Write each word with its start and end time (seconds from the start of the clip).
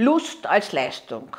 Lust 0.00 0.46
als 0.46 0.72
Leistung. 0.72 1.36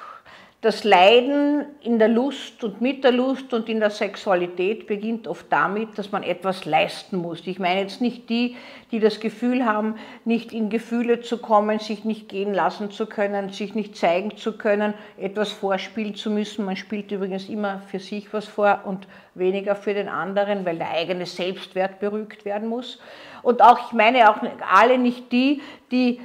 Das 0.62 0.84
Leiden 0.84 1.66
in 1.82 1.98
der 1.98 2.10
Lust 2.10 2.64
und 2.64 2.80
mit 2.80 3.04
der 3.04 3.12
Lust 3.12 3.52
und 3.56 3.68
in 3.68 3.80
der 3.80 3.90
Sexualität 3.90 4.86
beginnt 4.86 5.28
oft 5.28 5.48
damit, 5.50 5.98
dass 5.98 6.12
man 6.12 6.22
etwas 6.22 6.66
leisten 6.66 7.18
muss. 7.18 7.48
Ich 7.48 7.58
meine 7.58 7.82
jetzt 7.82 8.02
nicht 8.02 8.30
die, 8.30 8.56
die 8.92 9.00
das 9.00 9.20
Gefühl 9.20 9.66
haben, 9.66 9.96
nicht 10.26 10.54
in 10.54 10.70
Gefühle 10.70 11.22
zu 11.22 11.40
kommen, 11.40 11.80
sich 11.80 12.06
nicht 12.06 12.30
gehen 12.30 12.54
lassen 12.54 12.92
zu 12.92 13.08
können, 13.08 13.50
sich 13.50 13.74
nicht 13.74 13.96
zeigen 13.96 14.38
zu 14.38 14.56
können, 14.56 14.94
etwas 15.18 15.52
vorspielen 15.52 16.14
zu 16.14 16.30
müssen. 16.30 16.64
Man 16.64 16.76
spielt 16.76 17.12
übrigens 17.12 17.50
immer 17.50 17.82
für 17.88 17.98
sich 17.98 18.32
was 18.32 18.48
vor 18.48 18.82
und 18.86 19.08
weniger 19.34 19.76
für 19.76 19.96
den 19.96 20.08
anderen, 20.08 20.68
weil 20.68 20.78
der 20.78 20.92
eigene 20.92 21.26
Selbstwert 21.26 22.00
berügt 22.00 22.46
werden 22.46 22.70
muss. 22.70 23.00
Und 23.42 23.64
auch, 23.64 23.88
ich 23.88 23.94
meine 23.94 24.30
auch 24.30 24.38
alle 24.72 25.00
nicht 25.00 25.32
die, 25.32 25.64
die 25.90 26.22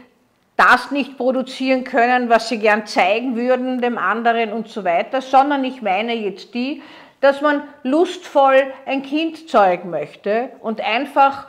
das 0.57 0.91
nicht 0.91 1.17
produzieren 1.17 1.85
können, 1.85 2.29
was 2.29 2.49
sie 2.49 2.59
gern 2.59 2.87
zeigen 2.87 3.37
würden 3.37 3.81
dem 3.81 3.99
anderen 3.99 4.53
und 4.53 4.69
so 4.69 4.85
weiter, 4.85 5.21
sondern 5.21 5.65
ich 5.65 5.83
meine 5.83 6.15
jetzt 6.15 6.55
die, 6.55 6.83
dass 7.21 7.41
man 7.41 7.63
lustvoll 7.83 8.73
ein 8.85 9.03
Kind 9.03 9.49
zeugen 9.49 9.91
möchte 9.91 10.51
und 10.61 10.81
einfach 10.81 11.47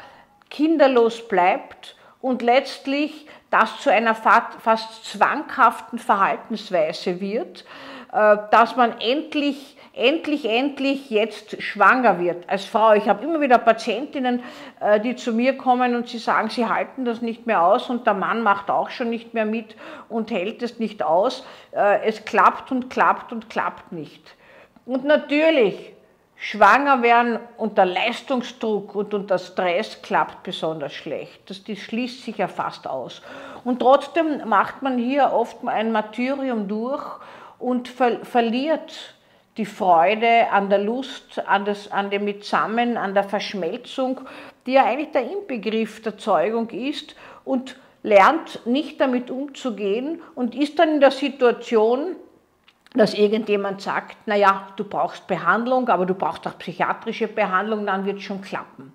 kinderlos 0.49 1.27
bleibt 1.27 1.96
und 2.21 2.41
letztlich 2.41 3.27
das 3.49 3.79
zu 3.79 3.91
einer 3.91 4.15
fast 4.15 5.05
zwanghaften 5.05 5.99
Verhaltensweise 5.99 7.21
wird, 7.21 7.65
äh, 8.11 8.37
dass 8.51 8.75
man 8.75 8.99
endlich 8.99 9.77
endlich, 9.97 10.45
endlich 10.45 11.09
jetzt 11.09 11.61
schwanger 11.61 12.19
wird 12.19 12.47
als 12.47 12.65
Frau. 12.65 12.93
Ich 12.93 13.09
habe 13.09 13.23
immer 13.23 13.41
wieder 13.41 13.57
Patientinnen, 13.57 14.43
äh, 14.79 14.99
die 14.99 15.15
zu 15.15 15.33
mir 15.33 15.57
kommen 15.57 15.95
und 15.95 16.07
sie 16.07 16.19
sagen, 16.19 16.49
sie 16.49 16.67
halten 16.67 17.03
das 17.03 17.21
nicht 17.21 17.47
mehr 17.47 17.63
aus 17.63 17.89
und 17.89 18.05
der 18.05 18.13
Mann 18.13 18.43
macht 18.43 18.69
auch 18.69 18.89
schon 18.89 19.09
nicht 19.09 19.33
mehr 19.33 19.45
mit 19.45 19.75
und 20.07 20.31
hält 20.31 20.61
es 20.61 20.79
nicht 20.79 21.03
aus. 21.03 21.45
Äh, 21.71 22.05
es 22.05 22.25
klappt 22.25 22.71
und 22.71 22.89
klappt 22.89 23.31
und 23.31 23.49
klappt 23.49 23.91
nicht. 23.91 24.35
Und 24.85 25.03
natürlich, 25.03 25.93
schwanger 26.37 27.01
werden 27.01 27.39
unter 27.57 27.85
Leistungsdruck 27.85 28.95
und 28.95 29.13
unter 29.13 29.39
Stress 29.39 30.01
klappt 30.01 30.43
besonders 30.43 30.93
schlecht. 30.93 31.49
Das, 31.49 31.63
das 31.63 31.79
schließt 31.79 32.23
sich 32.23 32.37
ja 32.37 32.47
fast 32.47 32.87
aus. 32.87 33.21
Und 33.63 33.79
trotzdem 33.79 34.47
macht 34.47 34.81
man 34.81 34.97
hier 34.97 35.31
oft 35.33 35.57
ein 35.67 35.91
Martyrium 35.91 36.67
durch 36.67 37.03
und 37.59 37.87
ver 37.87 38.23
verliert 38.23 39.15
die 39.57 39.65
Freude 39.65 40.51
an 40.51 40.69
der 40.69 40.77
Lust, 40.77 41.45
an, 41.47 41.65
das, 41.65 41.91
an 41.91 42.11
dem 42.11 42.25
Mitsammen, 42.25 42.95
an 42.95 43.15
der 43.15 43.23
Verschmelzung, 43.23 44.21
die 44.67 44.73
ja 44.73 44.85
eigentlich 44.85 45.11
der 45.11 45.29
Inbegriff 45.31 46.01
der 46.03 46.17
Zeugung 46.17 46.69
ist 46.69 47.15
und 47.43 47.75
lernt 48.03 48.65
nicht 48.67 49.01
damit 49.01 49.31
umzugehen 49.31 50.21
und 50.35 50.53
ist 50.53 50.77
dann 50.77 50.95
in 50.95 50.99
der 50.99 51.11
Situation, 51.11 52.15
dass 52.93 53.13
irgendjemand 53.13 53.81
sagt, 53.81 54.15
naja, 54.27 54.67
du 54.75 54.83
brauchst 54.83 55.27
Behandlung, 55.27 55.89
aber 55.89 56.05
du 56.05 56.13
brauchst 56.13 56.47
auch 56.47 56.57
psychiatrische 56.57 57.27
Behandlung, 57.27 57.85
dann 57.85 58.05
wird 58.05 58.17
es 58.17 58.23
schon 58.23 58.41
klappen. 58.41 58.93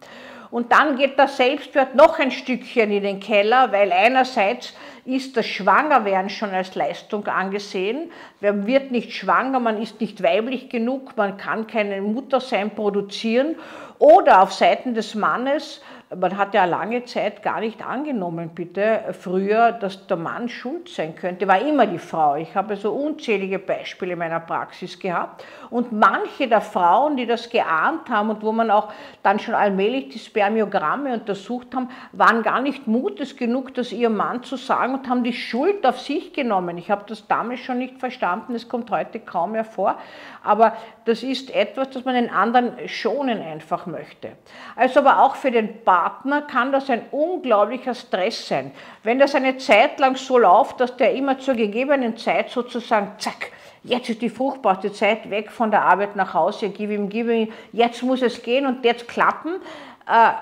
Und 0.50 0.70
dann 0.70 0.96
geht 0.96 1.18
der 1.18 1.28
Selbstwert 1.28 1.94
noch 1.94 2.18
ein 2.18 2.30
Stückchen 2.30 2.90
in 2.90 3.02
den 3.02 3.20
Keller, 3.20 3.72
weil 3.72 3.90
einerseits 3.90 4.74
ist 5.06 5.34
das 5.36 5.46
Schwangerwerden 5.46 6.28
schon 6.28 6.50
als 6.50 6.74
Leistung 6.74 7.26
angesehen. 7.26 8.10
Man 8.40 8.66
wird 8.66 8.90
nicht 8.90 9.12
schwanger, 9.12 9.60
man 9.60 9.80
ist 9.80 9.98
nicht 10.00 10.22
weiblich 10.22 10.68
genug, 10.68 11.16
man 11.16 11.38
kann 11.38 11.66
keine 11.66 12.02
Muttersein 12.02 12.70
produzieren. 12.70 13.56
Oder 13.98 14.42
auf 14.42 14.52
Seiten 14.52 14.92
des 14.92 15.14
Mannes 15.14 15.80
man 16.18 16.36
hat 16.36 16.54
ja 16.54 16.64
lange 16.64 17.04
Zeit 17.04 17.42
gar 17.42 17.60
nicht 17.60 17.86
angenommen, 17.86 18.50
bitte, 18.54 19.02
früher, 19.18 19.72
dass 19.72 20.06
der 20.06 20.16
Mann 20.16 20.48
schuld 20.48 20.88
sein 20.88 21.14
könnte, 21.14 21.48
war 21.48 21.60
immer 21.60 21.86
die 21.86 21.98
Frau. 21.98 22.36
Ich 22.36 22.54
habe 22.54 22.76
so 22.76 22.92
unzählige 22.92 23.58
Beispiele 23.58 24.12
in 24.12 24.18
meiner 24.18 24.40
Praxis 24.40 24.98
gehabt. 24.98 25.44
Und 25.70 25.92
manche 25.92 26.48
der 26.48 26.60
Frauen, 26.60 27.16
die 27.16 27.26
das 27.26 27.48
geahnt 27.48 28.10
haben 28.10 28.30
und 28.30 28.42
wo 28.42 28.52
man 28.52 28.70
auch 28.70 28.92
dann 29.22 29.38
schon 29.38 29.54
allmählich 29.54 30.10
die 30.10 30.18
Spermiogramme 30.18 31.14
untersucht 31.14 31.74
haben, 31.74 31.88
waren 32.12 32.42
gar 32.42 32.60
nicht 32.60 32.86
mutes 32.86 33.36
genug, 33.36 33.74
das 33.74 33.92
ihrem 33.92 34.16
Mann 34.16 34.42
zu 34.42 34.56
sagen 34.56 34.94
und 34.94 35.08
haben 35.08 35.24
die 35.24 35.32
Schuld 35.32 35.86
auf 35.86 36.00
sich 36.00 36.32
genommen. 36.32 36.78
Ich 36.78 36.90
habe 36.90 37.04
das 37.06 37.26
damals 37.26 37.60
schon 37.60 37.78
nicht 37.78 37.98
verstanden, 37.98 38.54
es 38.54 38.68
kommt 38.68 38.90
heute 38.90 39.20
kaum 39.20 39.52
mehr 39.52 39.64
vor, 39.64 39.98
aber 40.42 40.76
das 41.04 41.22
ist 41.22 41.54
etwas, 41.54 41.90
das 41.90 42.04
man 42.04 42.14
den 42.14 42.30
anderen 42.30 42.88
schonen 42.88 43.40
einfach 43.40 43.86
möchte. 43.86 44.32
Also 44.76 45.00
aber 45.00 45.22
auch 45.22 45.36
für 45.36 45.50
den 45.50 45.82
Partner 45.84 46.01
Partner 46.02 46.42
kann 46.42 46.72
das 46.72 46.90
ein 46.90 47.02
unglaublicher 47.12 47.94
Stress 47.94 48.48
sein. 48.48 48.72
Wenn 49.04 49.20
das 49.20 49.36
eine 49.36 49.56
Zeit 49.58 50.00
lang 50.00 50.16
so 50.16 50.36
läuft, 50.36 50.80
dass 50.80 50.96
der 50.96 51.14
immer 51.14 51.38
zur 51.38 51.54
gegebenen 51.54 52.16
Zeit 52.16 52.50
sozusagen, 52.50 53.12
zack, 53.18 53.52
jetzt 53.84 54.10
ist 54.10 54.20
die 54.20 54.28
fruchtbarste 54.28 54.92
Zeit 54.92 55.30
weg 55.30 55.52
von 55.52 55.70
der 55.70 55.82
Arbeit 55.82 56.16
nach 56.16 56.34
Hause, 56.34 56.70
gib 56.70 56.90
ihm, 56.90 57.08
gib 57.08 57.28
ihm, 57.28 57.52
jetzt 57.70 58.02
muss 58.02 58.20
es 58.20 58.42
gehen 58.42 58.66
und 58.66 58.84
jetzt 58.84 59.06
klappen, 59.06 59.60
äh, 60.08 60.32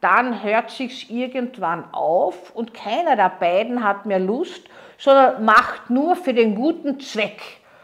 dann 0.00 0.42
hört 0.42 0.70
sich's 0.70 1.08
irgendwann 1.08 1.84
auf 1.92 2.50
und 2.52 2.74
keiner 2.74 3.14
der 3.14 3.30
beiden 3.38 3.84
hat 3.84 4.06
mehr 4.06 4.18
Lust, 4.18 4.64
sondern 4.98 5.44
macht 5.44 5.90
nur 5.90 6.16
für 6.16 6.34
den 6.34 6.56
guten 6.56 6.98
Zweck. 6.98 7.40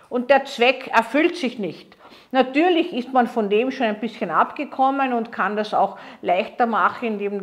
Und 0.09 0.31
der 0.31 0.47
Zweck 0.47 0.89
erfüllt 0.93 1.37
sich 1.37 1.61
nicht. 1.61 1.97
Natürlich 2.33 2.93
ist 2.93 3.13
man 3.13 3.27
von 3.27 3.51
dem 3.51 3.71
schon 3.73 3.87
ein 3.87 3.99
bisschen 3.99 4.31
abgekommen 4.31 5.13
und 5.13 5.33
kann 5.33 5.57
das 5.57 5.75
auch 5.75 5.99
leichter 6.23 6.67
machen, 6.67 7.21
indem, 7.21 7.41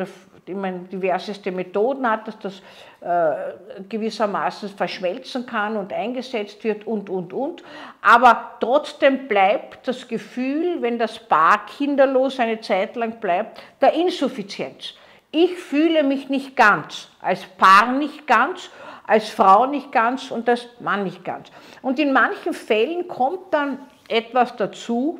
man 0.61 0.87
diverseste 0.87 1.51
Methoden 1.51 2.09
hat, 2.09 2.27
dass 2.27 2.39
das 2.39 2.61
äh, 3.01 3.83
gewissermaßen 3.89 4.69
verschmelzen 4.69 5.45
kann 5.45 5.75
und 5.75 5.91
eingesetzt 5.91 6.63
wird 6.63 6.87
und, 6.87 7.09
und, 7.09 7.33
und. 7.33 7.63
Aber 8.01 8.51
trotzdem 8.61 9.27
bleibt 9.27 9.87
das 9.89 10.07
Gefühl, 10.07 10.81
wenn 10.81 10.97
das 10.97 11.19
Paar 11.19 11.65
kinderlos 11.65 12.39
eine 12.39 12.61
Zeit 12.61 12.95
lang 12.95 13.19
bleibt, 13.19 13.61
der 13.81 13.93
Insuffizienz. 13.93 14.93
Ich 15.31 15.57
fühle 15.57 16.03
mich 16.03 16.29
nicht 16.29 16.55
ganz, 16.55 17.09
als 17.19 17.43
Paar 17.43 17.91
nicht 17.91 18.25
ganz, 18.25 18.69
als 19.05 19.29
Frau 19.29 19.65
nicht 19.65 19.91
ganz 19.91 20.31
und 20.31 20.47
als 20.47 20.67
Mann 20.79 21.03
nicht 21.03 21.23
ganz. 21.25 21.49
Und 21.81 21.99
in 21.99 22.13
manchen 22.13 22.53
Fällen 22.53 23.07
kommt 23.07 23.53
dann 23.53 23.79
etwas 24.07 24.55
dazu, 24.55 25.19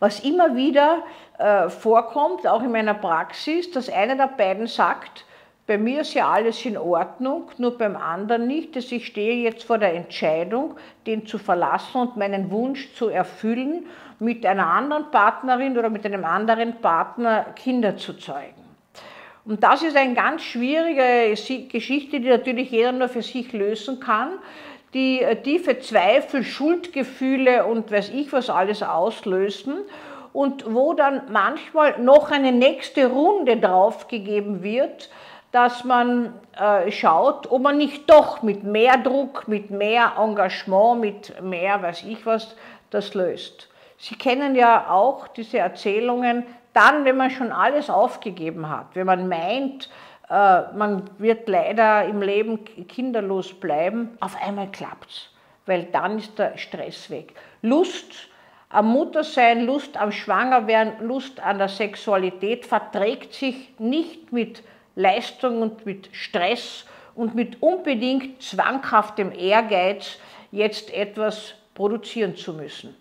was 0.00 0.20
immer 0.20 0.54
wieder 0.54 1.02
äh, 1.38 1.68
vorkommt, 1.68 2.46
auch 2.46 2.62
in 2.62 2.72
meiner 2.72 2.94
Praxis, 2.94 3.70
dass 3.70 3.88
einer 3.88 4.16
der 4.16 4.28
beiden 4.28 4.66
sagt, 4.66 5.24
bei 5.66 5.76
mir 5.76 6.00
ist 6.00 6.14
ja 6.14 6.30
alles 6.30 6.64
in 6.64 6.78
Ordnung, 6.78 7.50
nur 7.58 7.76
beim 7.76 7.94
anderen 7.94 8.46
nicht, 8.46 8.74
dass 8.74 8.90
ich 8.90 9.06
stehe 9.06 9.42
jetzt 9.42 9.64
vor 9.64 9.76
der 9.76 9.94
Entscheidung, 9.94 10.76
den 11.06 11.26
zu 11.26 11.36
verlassen 11.36 12.00
und 12.00 12.16
meinen 12.16 12.50
Wunsch 12.50 12.94
zu 12.94 13.08
erfüllen, 13.08 13.84
mit 14.18 14.46
einer 14.46 14.66
anderen 14.66 15.10
Partnerin 15.10 15.76
oder 15.76 15.90
mit 15.90 16.06
einem 16.06 16.24
anderen 16.24 16.80
Partner 16.80 17.44
Kinder 17.54 17.98
zu 17.98 18.14
zeugen. 18.14 18.54
Und 19.44 19.62
das 19.62 19.82
ist 19.82 19.96
eine 19.96 20.14
ganz 20.14 20.42
schwierige 20.42 21.34
Geschichte, 21.68 22.20
die 22.20 22.28
natürlich 22.28 22.70
jeder 22.70 22.92
nur 22.92 23.08
für 23.08 23.22
sich 23.22 23.52
lösen 23.52 24.00
kann 24.00 24.30
die 24.94 25.22
äh, 25.22 25.36
tiefe 25.36 25.78
Zweifel, 25.80 26.44
Schuldgefühle 26.44 27.66
und 27.66 27.90
weiß 27.90 28.10
ich 28.10 28.32
was 28.32 28.50
alles 28.50 28.82
auslösen 28.82 29.78
und 30.32 30.72
wo 30.72 30.94
dann 30.94 31.22
manchmal 31.30 31.98
noch 31.98 32.30
eine 32.30 32.52
nächste 32.52 33.08
Runde 33.08 33.56
draufgegeben 33.56 34.62
wird, 34.62 35.10
dass 35.52 35.84
man 35.84 36.34
äh, 36.58 36.90
schaut, 36.90 37.50
ob 37.50 37.62
man 37.62 37.78
nicht 37.78 38.08
doch 38.10 38.42
mit 38.42 38.64
mehr 38.64 38.98
Druck, 38.98 39.48
mit 39.48 39.70
mehr 39.70 40.12
Engagement, 40.18 41.00
mit 41.00 41.42
mehr 41.42 41.82
weiß 41.82 42.04
ich 42.04 42.24
was 42.26 42.54
das 42.90 43.14
löst. 43.14 43.68
Sie 43.96 44.14
kennen 44.14 44.54
ja 44.54 44.90
auch 44.90 45.28
diese 45.28 45.58
Erzählungen, 45.58 46.46
dann, 46.72 47.04
wenn 47.04 47.16
man 47.16 47.30
schon 47.30 47.50
alles 47.50 47.90
aufgegeben 47.90 48.68
hat, 48.68 48.86
wenn 48.94 49.06
man 49.06 49.28
meint, 49.28 49.90
man 50.28 51.08
wird 51.18 51.48
leider 51.48 52.04
im 52.04 52.20
Leben 52.20 52.64
kinderlos 52.86 53.54
bleiben, 53.54 54.16
auf 54.20 54.36
einmal 54.42 54.70
klappt 54.70 55.10
es, 55.10 55.30
weil 55.66 55.84
dann 55.84 56.18
ist 56.18 56.38
der 56.38 56.58
Stress 56.58 57.08
weg. 57.08 57.34
Lust 57.62 58.12
am 58.68 58.88
Muttersein, 58.88 59.64
Lust 59.64 59.96
am 59.96 60.12
Schwangerwerden, 60.12 61.06
Lust 61.06 61.40
an 61.40 61.58
der 61.58 61.68
Sexualität 61.68 62.66
verträgt 62.66 63.32
sich 63.32 63.70
nicht 63.78 64.30
mit 64.32 64.62
Leistung 64.94 65.62
und 65.62 65.86
mit 65.86 66.10
Stress 66.12 66.84
und 67.14 67.34
mit 67.34 67.62
unbedingt 67.62 68.42
zwanghaftem 68.42 69.32
Ehrgeiz, 69.32 70.18
jetzt 70.50 70.92
etwas 70.92 71.54
produzieren 71.74 72.36
zu 72.36 72.52
müssen. 72.52 72.94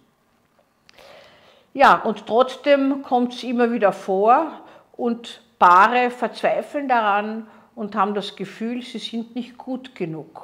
Ja, 1.74 1.96
und 1.96 2.26
trotzdem 2.26 3.04
kommt 3.04 3.34
es 3.34 3.44
immer 3.44 3.72
wieder 3.72 3.92
vor 3.92 4.62
und 4.96 5.42
Paare 5.60 6.12
verzweifeln 6.12 6.88
daran 6.88 7.48
und 7.76 7.96
haben 7.96 8.14
das 8.14 8.36
Gefühl, 8.36 8.82
sie 8.82 9.00
sind 9.00 9.36
nicht 9.36 9.58
gut 9.58 9.96
genug. 9.96 10.44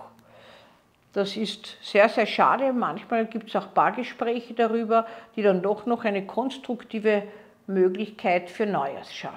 Das 1.13 1.37
ist 1.37 1.77
sehr, 1.81 2.09
sehr 2.09 2.25
schade. 2.25 2.73
Manchmal 2.73 3.27
gibt 3.27 3.49
es 3.49 3.55
auch 3.55 3.73
Paargespräche 3.73 4.55
darüber, 4.55 5.05
die 5.35 5.43
dann 5.43 5.61
doch 5.61 5.85
noch 5.85 6.05
eine 6.05 6.25
konstruktive 6.25 7.23
Möglichkeit 7.67 8.49
für 8.49 8.65
Neues 8.65 9.13
schaffen. 9.13 9.31